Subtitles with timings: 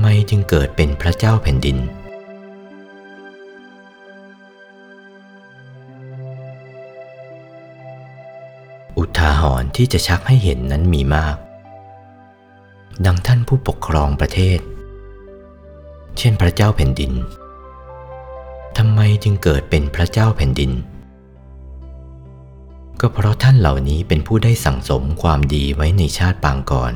[0.00, 1.78] ไมจึงเกิดเป็นพระเจ้าแผ่นดิน
[8.98, 11.36] อุทาหรณ์ที่จะชักให้เห็นนั้นมีมาก
[13.06, 14.60] ดังท่านผู้ปกครองประเทศ
[16.18, 17.12] เช่นพระเจ้าแผ่นดิน
[18.78, 20.72] ทำไมจึงเกิดเป็นพระเจ้าแผ่นดิน
[23.00, 26.92] ก็เพราะท่านเหล่านี้เป็นผู้ได้สั่งสมความดีไว้ในชาติปางก่อน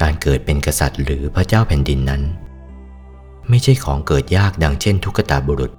[0.00, 2.22] การเกิดเป็นกษัตริย์หรือพระเจ้าแผ่นดินนั้น
[3.48, 5.72] ไม่ใช่ของเกิดยากดังเช่นทุกตาบุรุษ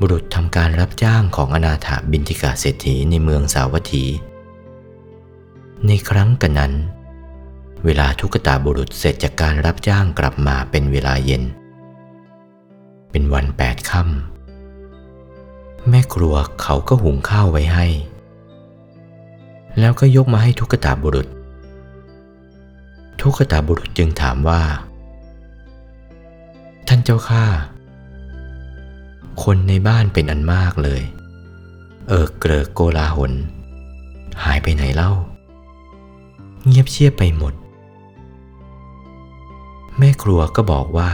[0.00, 4.04] บุรุษทำการรับจ้างของอนาถาบินทิกาเศรษฐีในเมืองสาวัตถี
[5.86, 6.72] ในครั้งกันนั้น
[7.84, 11.42] เวลาทุกตาบุรุษเสร็จจากการรับจ้างกลับมาเป็นเวลาเย็น
[13.10, 17.86] เป็นวันแปดค่ำแม่ครัวเขาก็หุงข้าวไว้ให้
[19.78, 21.28] แล้วก็ยกมาให้ทุกตาบุรุษ
[23.26, 24.62] ทุกขตาบุรุษจึงถามว่า
[26.88, 27.44] ท่านเจ้าข้า
[29.44, 31.02] คนในบ้านเป็นอันมากเลย
[32.08, 33.32] เออเกลอโกลาหล
[34.44, 35.12] หายไปไหนเล่า
[36.64, 37.54] เงียบเชียบไปหมด
[39.98, 41.10] แม่ครัวก็บอกว่า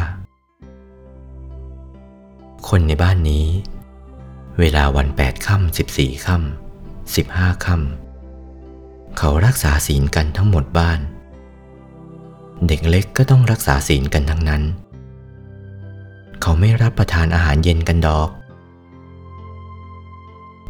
[2.68, 3.46] คนในบ้านนี้
[4.58, 11.00] เวลาวันแปดค่ำสิบสี่ค่ำสิบห้าค่ำเขารักษาศีลกันทั้งหมดบ้าน
[12.66, 14.62] เด็กเล็กก็ต้องรักษาศีลกันทั้งนั้น
[16.40, 18.28] เขาไม่รับประทานอาหารเย็นกันดอก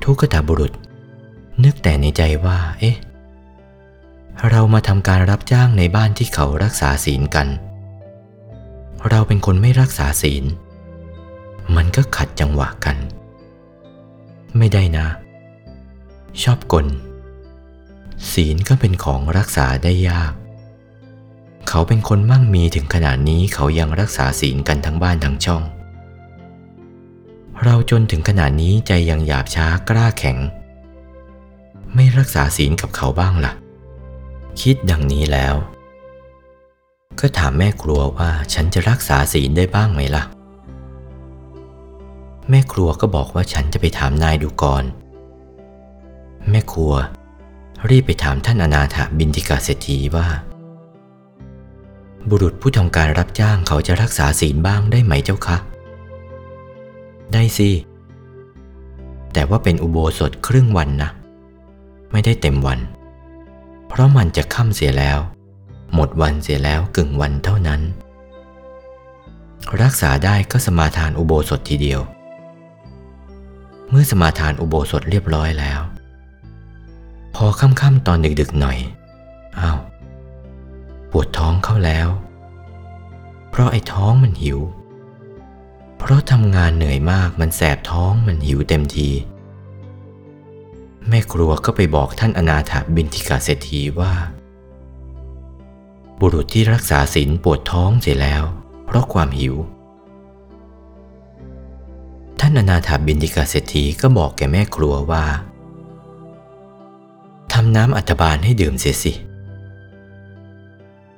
[0.02, 0.72] ทุกตาบุรุษ
[1.64, 2.96] นึกแต่ในใจว่า เอ๊ะ
[4.50, 7.48] เรามาทำการรับจ้างในบ้านที่เขารักษาศีลกัน
[9.08, 10.44] เราเป็นคนไม่รักษาศีล
[11.76, 12.96] มันก็ขัดจังหวะกัน
[14.58, 15.06] ไม่ได้นะ
[16.42, 16.86] ชอบกล
[18.32, 20.32] ศีลก็เป็นของรักษาได้ยาก
[21.72, 25.62] เขาเป็นคนมั่งมีถึงขนาดนี้เขายังรักษาศีลกันทั้งบ้านทั้งช่อง
[27.64, 30.38] เราจนถึงขนาดนี้ใจยังหยาบช้ากล้าแข็ง
[31.94, 33.52] ไม่รักษาศีลกับเขาบ้างล่ะ
[34.60, 35.54] คิดดังนี้แล้ว
[37.20, 40.24] ก็ถามแม่ครัวว่าฉันจะรักษาศีลได้บ้างไหมล่ะ
[42.50, 44.84] แม่ครัวก็บอกว่าฉันจะไปถามนายดูก่อน
[46.50, 46.92] แม่ครัว
[47.90, 50.28] รีบไปถามท่านอนาถบินทิกาเศรษฐีว่า
[52.28, 55.56] บุรุษผู้ทำการรับจ้างเขาจะรักษาศีลบ้างได้ไหมเจ้าคะ
[57.32, 57.70] ได้สิ
[59.32, 61.10] แต่ว่าเป็นอุโบสถครึ่งวันนะ
[62.12, 62.80] ไม่ได้เต็มวัน
[63.88, 65.18] เพราะมันจะค่ำเสียแล้ว
[65.94, 67.80] หมดวันเสียแล้วกึ่งวันเท่านั้น
[69.82, 72.00] รักษาได้ก็สมาทานอุโบสถทีเดียว
[73.90, 75.80] เมื่อสมาทานอุโบสถเรียบร้อยแล้ว
[77.34, 78.78] พอค่ำๆตอนดึกๆหน่อย
[79.60, 79.78] อ้าว
[81.10, 82.08] ปวดท้องเข้าแล้ว
[83.50, 84.58] เพราะไอ้ท้องมันหิว
[85.98, 89.08] เพราะทำงานเหนื่อยมากมันแสบท้องมันหิวเต็มที
[91.08, 94.12] แม่ครัวก็ไปบอกท่านอนาถาบินทิกาเศรษฐีว่า
[96.20, 98.44] บุรุษที่รักษาศีลปวดท้องเสียแล้ว
[98.86, 99.54] เพราะความหิว
[102.40, 105.24] ท่านอนาถาบินทิกาเศรษฐีก็บอกแก่แม่ครัวว่า
[107.52, 109.12] ทำน้ำอัฐบาลให้ดื่มเสียสิ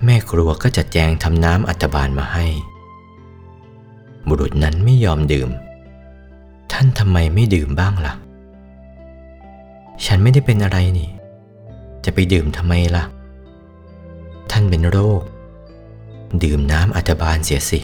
[0.04, 2.46] แม่ครัวก็จัดแจงทำน้ำอัฐบาลมาให้
[4.28, 5.50] บุรุษนั้นไม่ยอมดื่ม
[6.72, 8.14] ท่านทำไมไม่ดื่มบ้างล่ะ
[10.06, 11.10] ฉันไม่ได้เป็นอะไรนี่
[12.04, 13.04] จะไปดื่มทำไมล่ะ
[14.50, 15.22] ท่านเป็นโรค
[16.42, 17.80] ดื่มน้ำอัฐบาลเสียสิ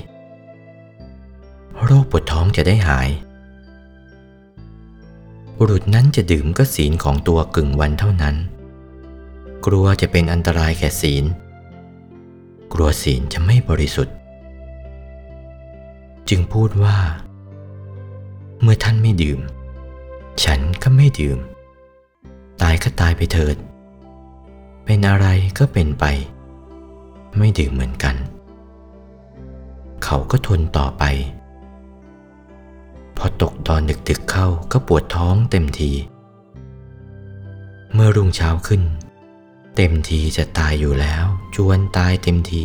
[1.84, 3.08] โรคปวดท้องจะได้หาย
[5.56, 8.36] บุรุษนั้นจะดื่มก็ศีลของตัวกึ่งวันเท่านั้น
[9.66, 11.24] กลัวจะเป็นอันตรายแก่ศีล
[12.72, 14.16] กลัวศีลจะไม่บริสุทธิ์
[16.28, 16.98] จึงพูดว่า
[18.60, 19.40] เมื่อท่านไม่ดื่ม
[20.44, 21.38] ฉันก็ไม่ดื่ม
[22.62, 23.56] ตายก็ตายไปเถิด
[24.84, 25.26] เป็นอะไร
[25.58, 26.04] ก็เป็นไป
[27.38, 28.16] ไม่ดื่มเหมือนกัน
[30.04, 31.04] เขาก็ทนต่อไป
[33.16, 35.92] พอตกตอนดึกๆเข้าก็ปวดท้องเต็มที
[37.92, 38.82] เมื่อรุ่งเช้าขึ้น
[39.80, 42.64] เต็มทีจะตายอยู่แล้ว จวนตายเต็มที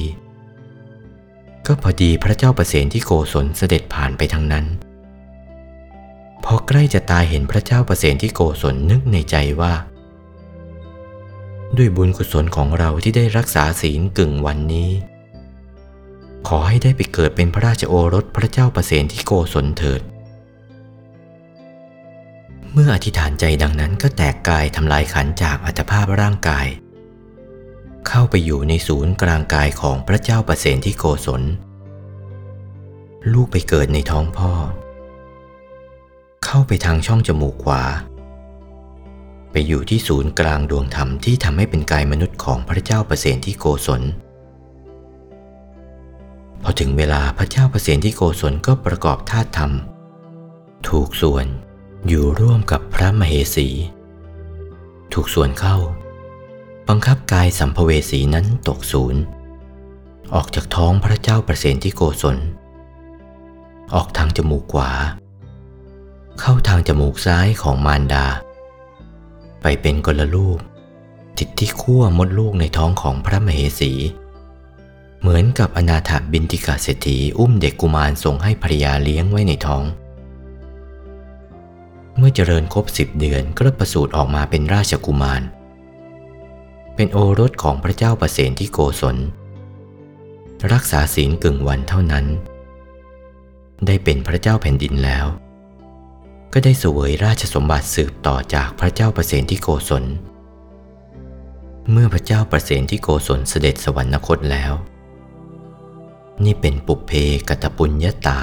[1.66, 4.66] ก็พอดีพระเจ้าประเสนที่โกศลเสด็จผ่านไปทางนั้น
[6.44, 9.74] พอใกล้จะตายเห็นพระเจ้าประเสนที่โกศลนึกในใจว่า
[11.78, 14.90] ด้วยบุญกุศลของเราที่ได้รักษาศีลกึ่งวันนี้
[16.48, 20.02] ขอให้ได้ไปเกิดเป็นพระราชโอรสพระเจ้าประเสนที่โกศลเถิด
[22.74, 26.68] เมื่ออธิษฐานใจดังนั้นก็แตกกายทำลายขันจากอัตภาพร่างกาย
[28.08, 31.42] เข้าไปอยู่ในศูนย์กลางกายของพระเจ้าประเสนที่โกศล
[33.34, 34.52] ลูกไปเกิดในท้องพ่อ
[36.46, 37.84] เข้าไปทางช่องจมูกขวา
[39.52, 44.02] ไปอยู่ที่ศูนย์กลางดวงธรรมที่ทำให้เป็นกายมนุษย์ของพระเจ้าประเสนที่โกศล
[46.64, 49.72] พอถึงเวลาพระเจ้าประเสนที่โกศลก็ประกอบธาตุธรรม
[50.90, 51.46] ถูกส่วน
[52.08, 53.68] อยู่ร่วมกับพระมเหสี
[55.14, 55.78] ถูกส่วนเข้า
[56.90, 59.22] บังคับกายสัมภเวสีนั้นตกศูนย์
[60.34, 62.38] ออกจากท้องพระเจ้าประเสนที่โกศล
[63.94, 64.92] ออกทางจมูกขวา
[66.40, 68.26] เข้าทางจมูกซ้ายของมารดา
[69.62, 70.60] ไปเป็นกลลูก
[71.38, 73.92] ติดที่ขั้วมดลูกในท้องของพระมเหสี
[75.20, 79.84] เหมือนกับอนาถาบินติกาเศรษฐีอุ้มเด็กกุมารส่งให้ภรยาเลี้ยงไว้ในท้อง
[82.18, 85.44] เมื่อเจริญครบสิบเดือนก็ประสูติออกมาเป็นราชกุมาร
[86.96, 89.18] เป็นโอรสของพระเจ้าประเสนที่โกศล
[90.74, 92.26] รักษาศีลกึ่งวันเท่านั้น
[93.86, 95.26] ได้เป็นพระเจ้าแผ่นดินแล้ว
[96.54, 100.04] ก็ได้สวยราชสมบัติสืบต่อจากพระเจ้าประเสนที่โกศล
[101.92, 104.74] เมื่อพระเจ้าประเสนที่โกศลเสด็จสวรรคตแล้ว
[106.44, 107.12] นี่เป็นปุเพ
[107.48, 108.40] กตปุญญาตา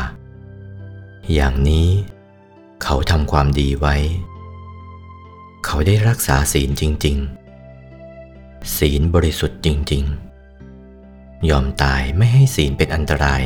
[1.32, 1.88] อย่างนี้
[2.82, 3.96] เขาทำความดีไว้
[5.64, 7.39] เขาได้รักษาศีลจริง ๆ
[8.76, 10.04] ศีลบริสุทธิ์จริง
[10.76, 13.42] ๆ ยอมตายไม่ให้ศีลเป็นอันตราย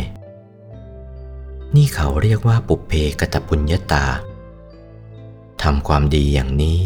[1.77, 4.07] นี่เขาเรียกว่าปุเพกตปุญญาตา
[5.63, 6.81] ทำความดีอย่างนี้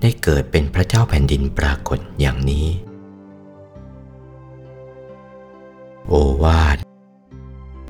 [0.00, 2.66] ได้เกิดเป็นพระเจ้าแผ่นดินปรากฏอย่างนี้
[6.08, 6.76] โอวาท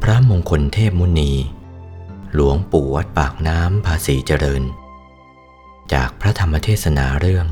[0.03, 1.33] พระมงคลเทพมุนี
[2.35, 4.63] หลวงปู่วัดปากน้ำภาษีเจริญ
[5.93, 7.47] จากพระธรรมเทศนาเรื่อง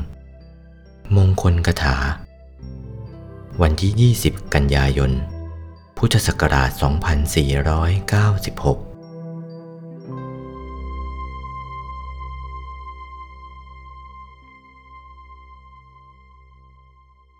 [1.15, 1.97] มงคลกถา
[3.61, 5.11] วันที่ 20 กันยายน
[5.97, 6.69] พุทธศักราช
[8.79, 8.84] 2496